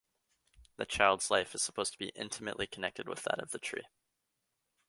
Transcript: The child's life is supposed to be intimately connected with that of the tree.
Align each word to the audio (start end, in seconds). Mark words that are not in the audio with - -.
The 0.77 0.87
child's 0.87 1.29
life 1.29 1.53
is 1.53 1.61
supposed 1.61 1.93
to 1.93 1.99
be 1.99 2.09
intimately 2.15 2.65
connected 2.65 3.07
with 3.07 3.21
that 3.25 3.39
of 3.39 3.51
the 3.51 3.59
tree. 3.59 3.85